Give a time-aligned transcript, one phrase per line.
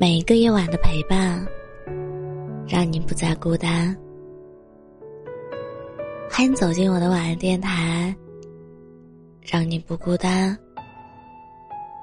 [0.00, 1.44] 每一个夜晚的陪伴，
[2.68, 3.96] 让你不再孤单。
[6.30, 8.14] 欢迎走进我的晚安电台，
[9.42, 10.56] 让你不孤单。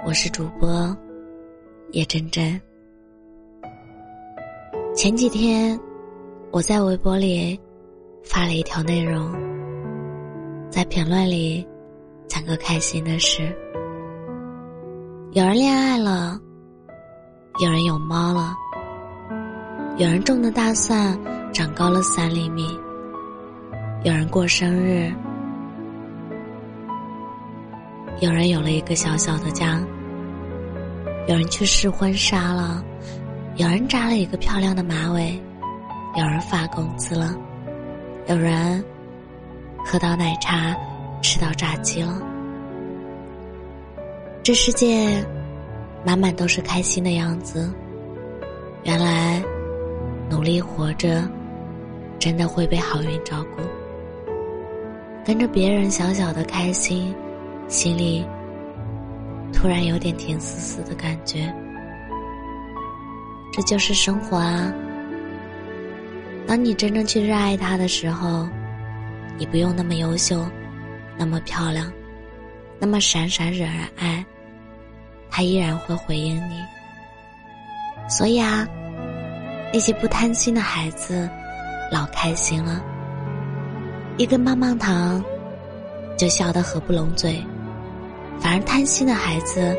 [0.05, 0.94] 我是主播
[1.92, 2.61] 叶真真。
[4.93, 5.80] 前几天，
[6.52, 7.57] 我在微博里
[8.25, 9.32] 发了一条内容，
[10.70, 11.66] 在评论里
[12.27, 13.55] 讲个开心的事：
[15.32, 16.38] 有人恋爱了，
[17.57, 18.54] 有人有猫了，
[19.97, 21.18] 有人种的大蒜
[21.54, 22.68] 长高了三厘米。
[24.04, 25.09] 有人过生日，
[28.19, 29.82] 有人有了一个小小的家，
[31.29, 32.83] 有人去试婚纱了，
[33.55, 35.41] 有人扎了一个漂亮的马尾，
[36.17, 37.33] 有人发工资了，
[38.27, 38.83] 有人
[39.85, 40.75] 喝到奶茶，
[41.22, 42.22] 吃到炸鸡了。
[44.44, 45.25] 这世界
[46.05, 47.73] 满满都是开心的样子。
[48.83, 49.41] 原来
[50.30, 51.27] 努力活着，
[52.19, 53.63] 真的会被好运照顾。
[55.25, 57.11] 跟着别人小小的开心，
[57.67, 58.23] 心里
[59.52, 61.52] 突然有点甜丝丝的感觉。
[63.52, 64.71] 这就是生活啊！
[66.45, 68.47] 当你真正去热爱它的时候，
[69.37, 70.45] 你不用那么优秀，
[71.17, 71.91] 那么漂亮，
[72.77, 74.23] 那么闪闪惹人爱，
[75.36, 76.64] 他依然会回应你。
[78.08, 78.66] 所以啊，
[79.73, 81.30] 那些不贪心的孩子，
[81.92, 82.81] 老开心了。
[84.16, 85.22] 一根棒棒糖，
[86.17, 87.33] 就笑得合不拢嘴；
[88.39, 89.75] 反而贪心的孩子，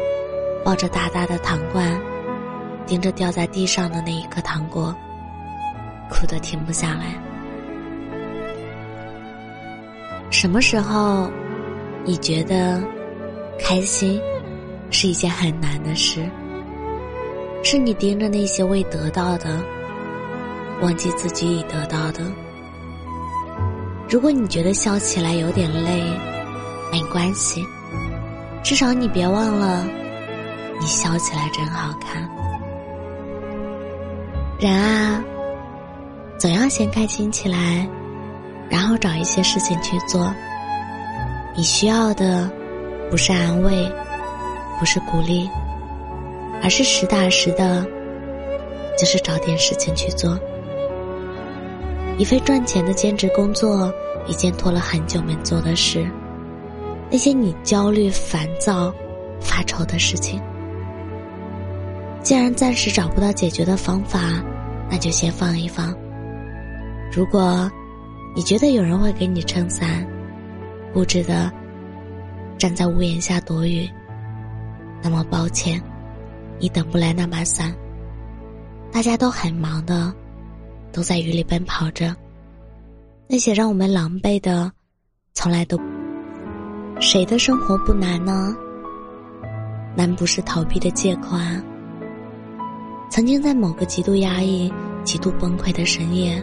[0.63, 1.99] 抱着大大的糖罐，
[2.87, 4.95] 盯着掉在地上的那一颗糖果，
[6.11, 7.15] 哭得停不下来。
[10.31, 11.31] 什么时候，
[12.05, 12.83] 你觉得
[13.59, 14.21] 开心
[14.91, 16.29] 是一件很难的事？
[17.63, 19.61] 是你盯着那些未得到的，
[20.81, 22.23] 忘记自己已得到的。
[24.09, 26.01] 如果你觉得笑起来有点累，
[26.93, 27.61] 没关系，
[28.63, 29.85] 至少你别忘了，
[30.81, 32.23] 你笑起来真好看。
[34.61, 35.25] 人啊，
[36.39, 37.85] 总要先开心起来，
[38.71, 40.33] 然后找一些事情去做。
[41.57, 42.49] 你需要的
[43.11, 43.93] 不是安慰，
[44.79, 45.49] 不是鼓励，
[46.63, 47.87] 而是实打实的，
[48.99, 50.39] 就是找点事情去做。
[52.19, 53.93] 一份赚钱的兼职工作，
[54.27, 56.07] 一件拖了很久没做的事，
[57.11, 58.93] 那些你焦虑、烦躁、
[59.41, 60.41] 发愁的事情，
[62.23, 64.43] 既然暂时找不到解决的方法，
[64.91, 65.95] 那就先放一放。
[67.13, 67.71] 如果
[68.35, 70.07] 你觉得有人会给你撑伞，
[70.93, 71.53] 固执的
[72.59, 73.89] 站在屋檐下躲雨，
[75.07, 75.81] 那么抱歉，
[76.59, 77.73] 你等不来那把伞。
[78.91, 80.13] 大家都很忙的。
[80.93, 82.17] 都在雨里奔跑着，
[83.29, 84.73] 那些让我们狼狈的，
[85.35, 85.79] 从来都
[87.01, 88.57] 谁的生活不难呢？
[89.95, 91.63] 难不是逃避的借口啊！
[93.11, 94.73] 曾经在某个极度压抑、
[95.05, 96.43] 极度崩溃的深夜，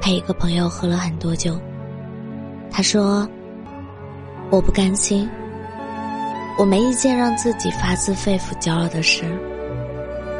[0.00, 1.56] 陪一个朋友喝了很多酒。
[2.72, 3.28] 他说
[4.50, 5.28] ：“我不甘心，
[6.58, 9.24] 我没一件让自己发自肺腑骄傲的事。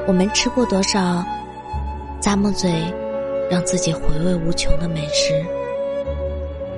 [0.06, 1.24] 我们吃过多少
[2.20, 2.70] 咂木嘴。”
[3.50, 5.32] 让自己回味无穷的美食。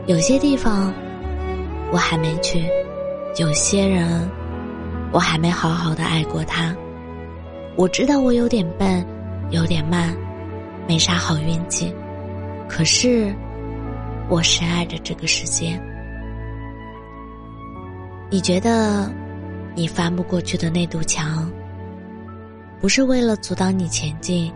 [0.07, 0.95] 有些地方
[1.91, 2.65] 我还没去，
[3.39, 4.31] 有些人
[5.11, 6.73] 我还没好好的爱过他。
[7.75, 9.05] 我知道我有点笨，
[9.51, 10.17] 有点慢，
[10.87, 11.93] 没啥好运气。
[12.69, 13.35] 可是
[14.29, 15.77] 我深爱着这个世界。
[18.31, 19.11] 你觉得
[19.75, 21.51] 你翻不过去的那堵墙，
[22.81, 24.53] 不是为了阻挡你前进？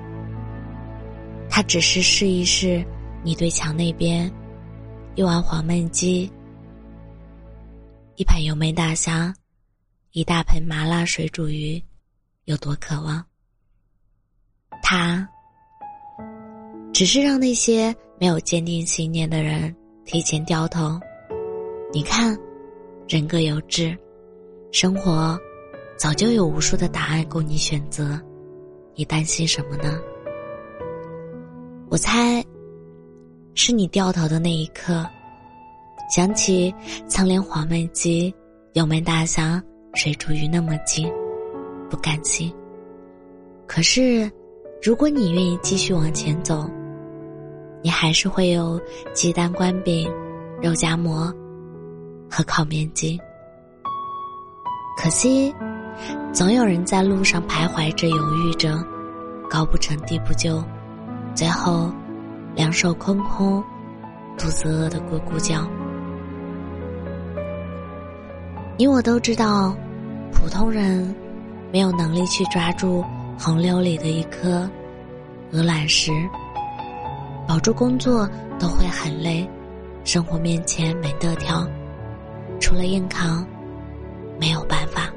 [1.48, 2.84] 他只是试一试，
[3.22, 4.30] 你对墙那边
[5.14, 6.30] 一碗黄焖鸡、
[8.16, 9.32] 一盘油焖大虾、
[10.12, 11.80] 一大盆麻辣水煮鱼
[12.44, 13.24] 有多渴望。
[14.82, 15.26] 他
[16.92, 19.74] 只是让那些没有坚定信念的人
[20.04, 20.98] 提前掉头。
[21.92, 22.36] 你看，
[23.08, 23.96] 人各有志，
[24.74, 25.38] 生活
[25.96, 28.20] 早就有无数的答案供你选择，
[28.96, 30.00] 你担心什么呢？
[31.88, 32.44] 我猜，
[33.54, 35.06] 是你掉头的那一刻，
[36.12, 36.74] 想起
[37.06, 38.34] 曾连黄焖鸡、
[38.72, 39.62] 油焖大虾、
[39.94, 41.08] 水煮鱼那么近，
[41.88, 42.52] 不甘心。
[43.68, 44.28] 可是，
[44.82, 46.68] 如果你愿意继续往前走，
[47.80, 48.80] 你还是会有
[49.12, 50.12] 鸡蛋灌饼、
[50.60, 51.32] 肉夹馍
[52.28, 53.16] 和烤面筋。
[54.96, 55.54] 可惜，
[56.32, 58.82] 总有人在路上徘徊着、犹豫着，
[59.50, 60.62] 高不成低不就，
[61.34, 61.92] 最后
[62.54, 63.62] 两手空空，
[64.38, 65.68] 肚子饿得咕咕叫。
[68.78, 69.76] 你我都知道，
[70.32, 71.14] 普通人
[71.72, 73.04] 没有能力去抓住
[73.38, 74.68] 洪流里的一颗
[75.52, 76.12] 鹅卵石，
[77.46, 79.48] 保住工作都会很累，
[80.02, 81.66] 生活面前没得挑，
[82.58, 83.46] 除了硬扛，
[84.38, 85.12] 没有办法。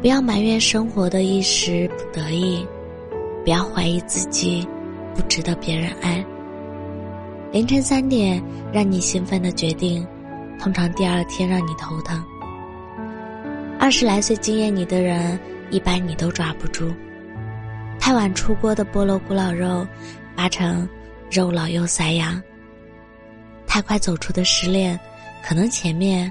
[0.00, 2.66] 不要埋怨生活的一时不得意，
[3.44, 4.66] 不要怀疑自己
[5.14, 6.24] 不值得别人爱。
[7.50, 8.42] 凌晨三点
[8.72, 10.06] 让你兴奋的决定。
[10.60, 12.20] 通常第二天让你头疼。
[13.78, 15.38] 二十来岁惊艳你的人，
[15.70, 16.92] 一般你都抓不住。
[18.00, 19.86] 太晚出锅的菠萝古老肉，
[20.34, 20.88] 八成
[21.30, 22.42] 肉老又塞牙。
[23.68, 24.98] 太快走出的失恋，
[25.44, 26.30] 可能前面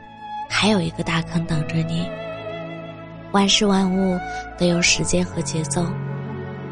[0.49, 2.07] 还有一个大坑等着你。
[3.31, 4.19] 万事万物
[4.57, 5.85] 都有时间和节奏，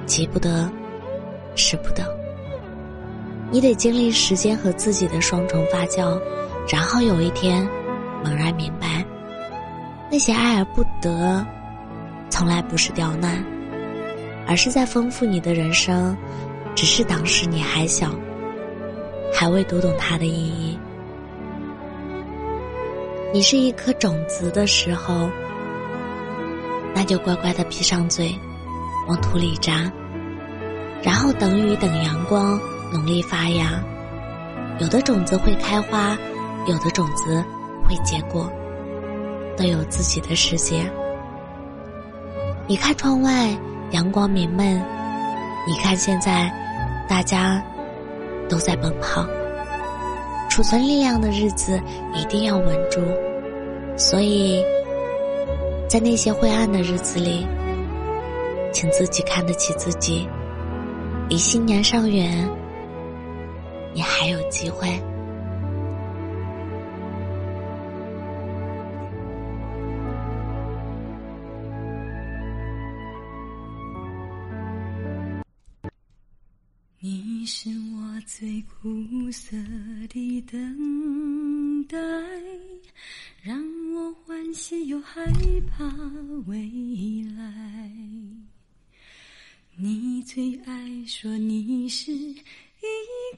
[0.06, 0.70] 急不得，
[1.56, 2.04] 使不得。
[3.52, 6.20] 你得经历时间和自己的双重发酵。
[6.68, 7.68] 然后有一天，
[8.24, 9.06] 猛然明白，
[10.12, 11.46] 那些爱而不得，
[12.28, 13.46] 从来不是刁难，
[14.48, 16.18] 而是在丰富你的人生。
[16.74, 18.10] 只是当时你还小，
[19.32, 20.78] 还未读懂它的意义。
[23.36, 25.30] 你是一颗种子的时候，
[26.94, 28.34] 那就乖乖的闭上嘴，
[29.10, 29.92] 往土里扎，
[31.04, 32.58] 然后等雨等阳光，
[32.94, 33.84] 努力发芽。
[34.80, 36.18] 有的种子会开花。
[36.66, 37.44] 有的种子
[37.84, 38.50] 会结果，
[39.58, 40.90] 都有自己的世界。
[42.68, 43.50] 你看窗外
[43.92, 44.82] 阳光明媚，
[45.68, 46.50] 你看现在
[47.10, 47.62] 大家
[48.48, 49.28] 都在奔跑。
[50.56, 51.82] 储存力量的日子
[52.14, 53.02] 一定要稳住，
[53.98, 54.64] 所以
[55.90, 57.46] 在那些灰暗的日子里，
[58.72, 60.26] 请自己看得起自己。
[61.28, 62.50] 离新年尚远，
[63.94, 64.88] 你还有机会。
[78.86, 79.58] 苦涩
[80.10, 81.98] 的等待，
[83.42, 83.58] 让
[83.92, 85.26] 我欢喜又害
[85.68, 85.92] 怕
[86.46, 86.56] 未
[87.36, 87.92] 来。
[89.76, 92.36] 你最爱说你是一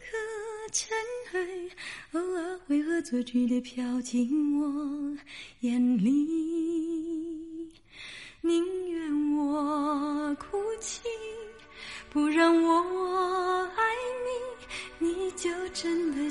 [0.01, 0.17] 颗
[0.73, 0.89] 尘
[1.31, 1.39] 埃，
[2.11, 5.17] 偶尔会恶作剧的飘进我
[5.61, 6.11] 眼里，
[8.41, 11.03] 宁愿我哭泣。
[12.09, 12.96] 不让我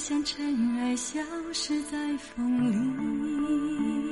[0.09, 1.19] 像尘埃，消
[1.53, 4.06] 失在风里。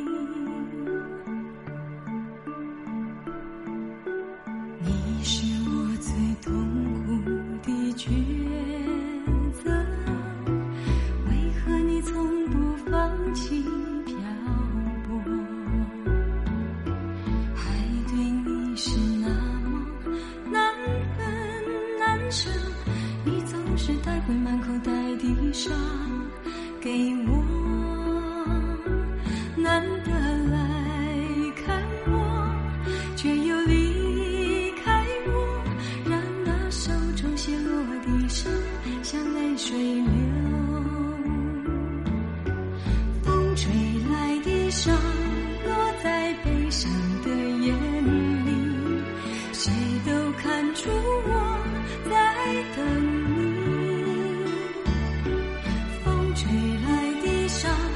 [56.35, 56.50] 吹
[56.85, 57.93] 来的。